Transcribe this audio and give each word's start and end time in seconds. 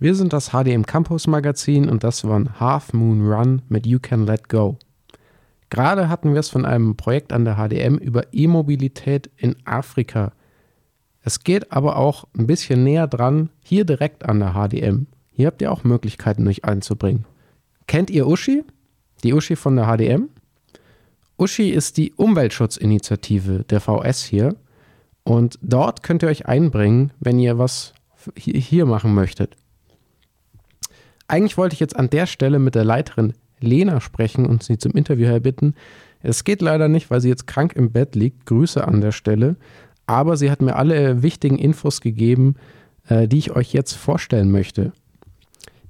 Wir 0.00 0.16
sind 0.16 0.32
das 0.32 0.50
HDM 0.50 0.84
Campus 0.86 1.28
Magazin 1.28 1.88
und 1.88 2.02
das 2.02 2.24
war 2.24 2.38
ein 2.38 2.58
Half 2.58 2.92
Moon 2.92 3.26
Run 3.26 3.62
mit 3.68 3.86
You 3.86 4.00
Can 4.00 4.26
Let 4.26 4.48
Go. 4.48 4.76
Gerade 5.70 6.08
hatten 6.08 6.32
wir 6.32 6.40
es 6.40 6.48
von 6.48 6.66
einem 6.66 6.96
Projekt 6.96 7.32
an 7.32 7.44
der 7.44 7.56
HDM 7.56 7.96
über 7.96 8.24
E-Mobilität 8.32 9.30
in 9.36 9.54
Afrika. 9.64 10.32
Es 11.22 11.44
geht 11.44 11.70
aber 11.72 11.96
auch 11.96 12.26
ein 12.36 12.46
bisschen 12.46 12.82
näher 12.82 13.06
dran, 13.06 13.50
hier 13.60 13.84
direkt 13.84 14.24
an 14.24 14.40
der 14.40 14.52
HDM. 14.54 15.06
Hier 15.30 15.46
habt 15.46 15.62
ihr 15.62 15.70
auch 15.70 15.84
Möglichkeiten, 15.84 16.46
euch 16.48 16.64
einzubringen. 16.64 17.24
Kennt 17.86 18.10
ihr 18.10 18.26
Uschi? 18.26 18.64
Die 19.22 19.32
Uschi 19.32 19.56
von 19.56 19.76
der 19.76 19.86
HDM? 19.86 20.28
Uschi 21.38 21.70
ist 21.70 21.96
die 21.96 22.12
Umweltschutzinitiative 22.12 23.64
der 23.64 23.80
VS 23.80 24.24
hier. 24.24 24.56
Und 25.22 25.58
dort 25.62 26.02
könnt 26.02 26.22
ihr 26.22 26.28
euch 26.28 26.46
einbringen, 26.46 27.12
wenn 27.20 27.38
ihr 27.38 27.58
was 27.58 27.94
hier 28.36 28.86
machen 28.86 29.14
möchtet. 29.14 29.56
Eigentlich 31.28 31.56
wollte 31.56 31.74
ich 31.74 31.80
jetzt 31.80 31.96
an 31.96 32.10
der 32.10 32.26
Stelle 32.26 32.58
mit 32.58 32.74
der 32.74 32.84
Leiterin 32.84 33.32
Lena 33.60 34.00
sprechen 34.00 34.46
und 34.46 34.62
sie 34.62 34.78
zum 34.78 34.92
Interview 34.92 35.26
herbitten. 35.26 35.74
Es 36.22 36.44
geht 36.44 36.62
leider 36.62 36.88
nicht, 36.88 37.10
weil 37.10 37.20
sie 37.20 37.28
jetzt 37.28 37.46
krank 37.46 37.74
im 37.74 37.92
Bett 37.92 38.14
liegt. 38.14 38.46
Grüße 38.46 38.86
an 38.86 39.00
der 39.00 39.12
Stelle. 39.12 39.56
Aber 40.06 40.36
sie 40.36 40.50
hat 40.50 40.62
mir 40.62 40.76
alle 40.76 41.22
wichtigen 41.22 41.58
Infos 41.58 42.00
gegeben, 42.00 42.56
äh, 43.08 43.26
die 43.26 43.38
ich 43.38 43.52
euch 43.52 43.72
jetzt 43.72 43.94
vorstellen 43.94 44.50
möchte. 44.50 44.92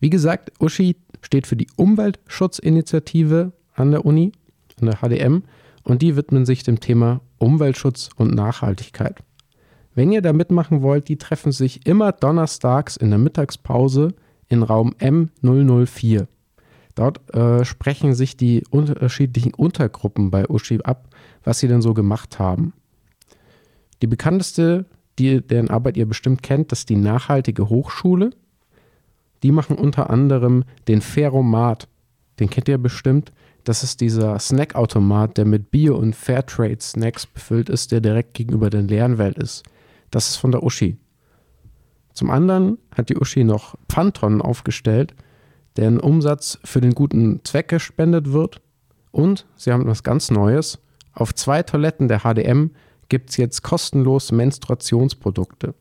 Wie 0.00 0.10
gesagt, 0.10 0.52
Uschi 0.60 0.96
steht 1.22 1.46
für 1.46 1.56
die 1.56 1.68
Umweltschutzinitiative 1.76 3.52
an 3.74 3.90
der 3.90 4.04
Uni, 4.04 4.32
an 4.80 4.86
der 4.86 4.96
HDM, 4.96 5.44
und 5.84 6.02
die 6.02 6.16
widmen 6.16 6.44
sich 6.44 6.62
dem 6.62 6.80
Thema 6.80 7.20
Umweltschutz 7.38 8.10
und 8.16 8.34
Nachhaltigkeit. 8.34 9.18
Wenn 9.94 10.12
ihr 10.12 10.22
da 10.22 10.32
mitmachen 10.32 10.82
wollt, 10.82 11.08
die 11.08 11.18
treffen 11.18 11.52
sich 11.52 11.86
immer 11.86 12.12
donnerstags 12.12 12.96
in 12.96 13.10
der 13.10 13.18
Mittagspause 13.18 14.14
in 14.52 14.62
Raum 14.62 14.94
M004. 14.98 16.26
Dort 16.94 17.34
äh, 17.34 17.64
sprechen 17.64 18.14
sich 18.14 18.36
die 18.36 18.64
unterschiedlichen 18.70 19.54
Untergruppen 19.54 20.30
bei 20.30 20.48
Uschi 20.48 20.80
ab, 20.82 21.08
was 21.42 21.58
sie 21.58 21.68
denn 21.68 21.82
so 21.82 21.94
gemacht 21.94 22.38
haben. 22.38 22.74
Die 24.02 24.06
bekannteste, 24.06 24.84
die, 25.18 25.40
deren 25.40 25.70
Arbeit 25.70 25.96
ihr 25.96 26.06
bestimmt 26.06 26.42
kennt, 26.42 26.72
ist 26.72 26.88
die 26.90 26.96
Nachhaltige 26.96 27.68
Hochschule. 27.68 28.30
Die 29.42 29.52
machen 29.52 29.76
unter 29.76 30.10
anderem 30.10 30.64
den 30.86 31.00
Ferromat. 31.00 31.88
Den 32.38 32.50
kennt 32.50 32.68
ihr 32.68 32.78
bestimmt. 32.78 33.32
Das 33.64 33.82
ist 33.82 34.00
dieser 34.00 34.38
Snackautomat, 34.38 35.38
der 35.38 35.44
mit 35.44 35.70
Bio- 35.70 35.96
und 35.96 36.16
Fairtrade-Snacks 36.16 37.26
befüllt 37.26 37.68
ist, 37.68 37.92
der 37.92 38.00
direkt 38.00 38.34
gegenüber 38.34 38.70
der 38.70 38.82
Lernwelt 38.82 39.38
ist. 39.38 39.62
Das 40.10 40.28
ist 40.28 40.36
von 40.36 40.50
der 40.50 40.62
Uschi. 40.62 40.98
Zum 42.12 42.30
anderen 42.30 42.78
hat 42.94 43.08
die 43.08 43.16
Uschi 43.16 43.44
noch 43.44 43.76
Pfandtonnen 43.88 44.42
aufgestellt, 44.42 45.14
deren 45.76 46.00
Umsatz 46.00 46.58
für 46.64 46.80
den 46.80 46.94
guten 46.94 47.40
Zweck 47.44 47.68
gespendet 47.68 48.32
wird. 48.32 48.60
Und 49.10 49.46
sie 49.56 49.72
haben 49.72 49.82
etwas 49.82 50.02
ganz 50.02 50.30
Neues. 50.30 50.78
Auf 51.12 51.34
zwei 51.34 51.62
Toiletten 51.62 52.08
der 52.08 52.20
HDM 52.20 52.70
gibt 53.08 53.30
es 53.30 53.36
jetzt 53.36 53.62
kostenlos 53.62 54.32
Menstruationsprodukte. 54.32 55.74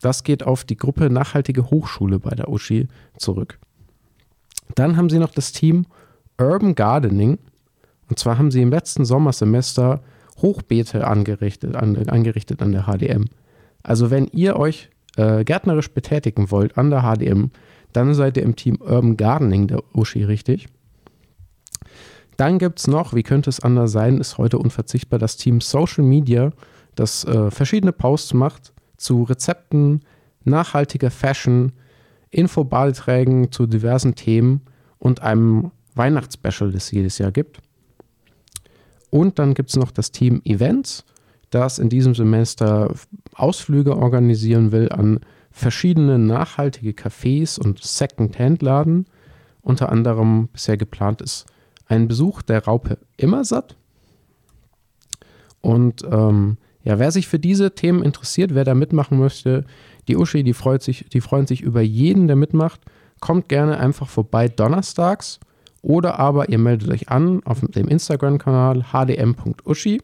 Das 0.00 0.22
geht 0.22 0.42
auf 0.44 0.64
die 0.64 0.76
Gruppe 0.76 1.10
Nachhaltige 1.10 1.70
Hochschule 1.70 2.18
bei 2.18 2.30
der 2.30 2.48
Uschi 2.48 2.88
zurück. 3.16 3.58
Dann 4.74 4.96
haben 4.96 5.10
sie 5.10 5.18
noch 5.18 5.32
das 5.32 5.52
Team 5.52 5.86
Urban 6.38 6.74
Gardening. 6.74 7.38
Und 8.08 8.18
zwar 8.18 8.38
haben 8.38 8.50
sie 8.50 8.62
im 8.62 8.70
letzten 8.70 9.04
Sommersemester 9.04 10.02
Hochbeete 10.40 11.06
angerichtet, 11.06 11.74
an, 11.74 11.96
angerichtet 12.08 12.62
an 12.62 12.72
der 12.72 12.84
HDM. 12.84 13.24
Also 13.82 14.10
wenn 14.10 14.26
ihr 14.28 14.56
euch 14.56 14.90
äh, 15.18 15.44
gärtnerisch 15.44 15.90
betätigen 15.90 16.50
wollt 16.50 16.78
an 16.78 16.90
der 16.90 17.02
HDM, 17.02 17.50
dann 17.92 18.14
seid 18.14 18.36
ihr 18.36 18.44
im 18.44 18.56
Team 18.56 18.76
Urban 18.80 19.16
Gardening 19.16 19.66
der 19.66 19.82
Uschi 19.94 20.22
richtig. 20.24 20.68
Dann 22.36 22.58
gibt 22.58 22.78
es 22.78 22.86
noch, 22.86 23.14
wie 23.14 23.24
könnte 23.24 23.50
es 23.50 23.60
anders 23.60 23.90
sein, 23.90 24.18
ist 24.18 24.38
heute 24.38 24.58
unverzichtbar 24.58 25.18
das 25.18 25.36
Team 25.36 25.60
Social 25.60 26.04
Media, 26.04 26.52
das 26.94 27.24
äh, 27.24 27.50
verschiedene 27.50 27.92
Posts 27.92 28.34
macht 28.34 28.72
zu 28.96 29.24
Rezepten, 29.24 30.02
nachhaltiger 30.44 31.10
Fashion, 31.10 31.72
Infobeiträgen 32.30 33.50
zu 33.50 33.66
diversen 33.66 34.14
Themen 34.14 34.60
und 34.98 35.22
einem 35.22 35.72
Weihnachtsspecial, 35.94 36.70
das 36.70 36.84
es 36.84 36.90
jedes 36.92 37.18
Jahr 37.18 37.32
gibt. 37.32 37.58
Und 39.10 39.38
dann 39.38 39.54
gibt 39.54 39.70
es 39.70 39.76
noch 39.76 39.90
das 39.90 40.12
Team 40.12 40.40
Events, 40.44 41.04
das 41.50 41.78
in 41.78 41.88
diesem 41.88 42.14
Semester 42.14 42.94
Ausflüge 43.38 43.96
organisieren 43.96 44.72
will 44.72 44.90
an 44.90 45.20
verschiedene 45.50 46.18
nachhaltige 46.18 46.90
Cafés 46.90 47.58
und 47.58 47.82
Second-Hand-Laden. 47.82 49.06
Unter 49.62 49.90
anderem 49.90 50.48
bisher 50.52 50.76
geplant 50.76 51.20
ist 51.20 51.46
ein 51.86 52.08
Besuch 52.08 52.42
der 52.42 52.64
Raupe 52.64 52.98
Immersatt. 53.16 53.76
Und 55.60 56.04
ähm, 56.10 56.58
ja, 56.84 56.98
wer 56.98 57.10
sich 57.10 57.28
für 57.28 57.38
diese 57.38 57.74
Themen 57.74 58.02
interessiert, 58.02 58.54
wer 58.54 58.64
da 58.64 58.74
mitmachen 58.74 59.18
möchte, 59.18 59.64
die 60.06 60.16
Uschi, 60.16 60.42
die 60.42 60.54
freut 60.54 60.82
sich, 60.82 61.06
die 61.12 61.20
freuen 61.20 61.46
sich 61.46 61.60
über 61.60 61.80
jeden, 61.80 62.28
der 62.28 62.36
mitmacht. 62.36 62.80
Kommt 63.20 63.48
gerne 63.48 63.78
einfach 63.78 64.08
vorbei 64.08 64.48
donnerstags 64.48 65.40
oder 65.82 66.18
aber 66.18 66.48
ihr 66.48 66.58
meldet 66.58 66.90
euch 66.90 67.08
an 67.08 67.42
auf 67.44 67.60
dem 67.60 67.88
Instagram-Kanal 67.88 68.92
hdm.uschi. 68.92 70.00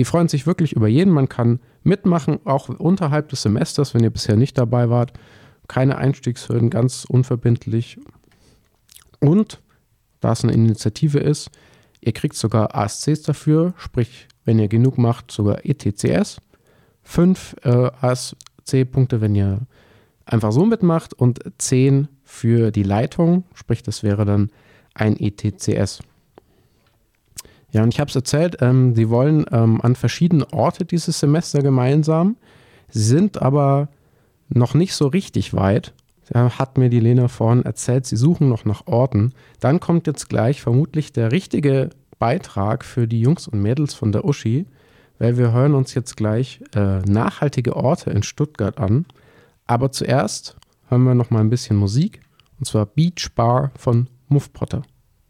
Die 0.00 0.06
freuen 0.06 0.28
sich 0.28 0.46
wirklich 0.46 0.72
über 0.72 0.88
jeden. 0.88 1.12
Man 1.12 1.28
kann 1.28 1.60
mitmachen, 1.82 2.38
auch 2.46 2.70
unterhalb 2.70 3.28
des 3.28 3.42
Semesters, 3.42 3.92
wenn 3.92 4.02
ihr 4.02 4.08
bisher 4.08 4.34
nicht 4.34 4.56
dabei 4.56 4.88
wart. 4.88 5.12
Keine 5.68 5.98
Einstiegshürden, 5.98 6.70
ganz 6.70 7.04
unverbindlich. 7.04 7.98
Und 9.18 9.60
da 10.20 10.32
es 10.32 10.42
eine 10.42 10.54
Initiative 10.54 11.18
ist, 11.18 11.50
ihr 12.00 12.12
kriegt 12.12 12.34
sogar 12.34 12.74
ASCs 12.74 13.20
dafür, 13.24 13.74
sprich, 13.76 14.26
wenn 14.46 14.58
ihr 14.58 14.68
genug 14.68 14.96
macht, 14.96 15.30
sogar 15.30 15.66
ETCS. 15.66 16.40
Fünf 17.02 17.54
äh, 17.62 17.90
ASC-Punkte, 18.00 19.20
wenn 19.20 19.34
ihr 19.34 19.66
einfach 20.24 20.52
so 20.52 20.64
mitmacht 20.64 21.12
und 21.12 21.40
zehn 21.58 22.08
für 22.24 22.70
die 22.70 22.84
Leitung, 22.84 23.44
sprich, 23.52 23.82
das 23.82 24.02
wäre 24.02 24.24
dann 24.24 24.48
ein 24.94 25.18
ETCS. 25.18 26.00
Ja, 27.72 27.82
und 27.82 27.94
ich 27.94 28.00
habe 28.00 28.08
es 28.08 28.16
erzählt, 28.16 28.56
ähm, 28.60 28.94
sie 28.94 29.10
wollen 29.10 29.46
ähm, 29.52 29.80
an 29.80 29.94
verschiedene 29.94 30.52
Orte 30.52 30.84
dieses 30.84 31.20
Semester 31.20 31.62
gemeinsam, 31.62 32.36
sind 32.88 33.40
aber 33.40 33.88
noch 34.48 34.74
nicht 34.74 34.94
so 34.94 35.06
richtig 35.06 35.54
weit. 35.54 35.94
Hat 36.32 36.78
mir 36.78 36.90
die 36.90 37.00
Lena 37.00 37.26
vorhin 37.26 37.64
erzählt, 37.64 38.06
sie 38.06 38.16
suchen 38.16 38.48
noch 38.48 38.64
nach 38.64 38.86
Orten. 38.86 39.32
Dann 39.58 39.80
kommt 39.80 40.06
jetzt 40.06 40.28
gleich 40.28 40.62
vermutlich 40.62 41.12
der 41.12 41.32
richtige 41.32 41.90
Beitrag 42.20 42.84
für 42.84 43.08
die 43.08 43.20
Jungs 43.20 43.48
und 43.48 43.60
Mädels 43.60 43.94
von 43.94 44.12
der 44.12 44.24
Uschi, 44.24 44.66
weil 45.18 45.38
wir 45.38 45.50
hören 45.52 45.74
uns 45.74 45.92
jetzt 45.94 46.16
gleich 46.16 46.60
äh, 46.76 47.00
nachhaltige 47.00 47.74
Orte 47.74 48.10
in 48.10 48.22
Stuttgart 48.22 48.78
an. 48.78 49.06
Aber 49.66 49.90
zuerst 49.90 50.56
hören 50.88 51.02
wir 51.02 51.14
noch 51.16 51.30
mal 51.30 51.40
ein 51.40 51.50
bisschen 51.50 51.76
Musik, 51.76 52.20
und 52.60 52.66
zwar 52.66 52.86
Beach 52.86 53.30
Bar 53.34 53.72
von 53.76 54.08
Muff 54.28 54.52
Potter. 54.52 54.82